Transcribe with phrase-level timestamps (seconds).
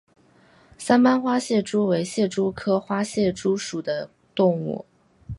[0.79, 4.83] 三斑花蟹蛛为蟹蛛科花蟹蛛属的动物。